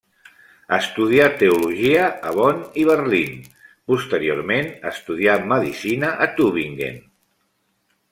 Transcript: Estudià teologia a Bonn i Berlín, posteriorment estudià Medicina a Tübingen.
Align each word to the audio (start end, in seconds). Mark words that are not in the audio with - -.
Estudià 0.75 1.25
teologia 1.41 2.07
a 2.29 2.31
Bonn 2.37 2.63
i 2.83 2.85
Berlín, 2.91 3.35
posteriorment 3.93 4.71
estudià 4.93 5.37
Medicina 5.53 6.11
a 6.27 6.29
Tübingen. 6.41 6.99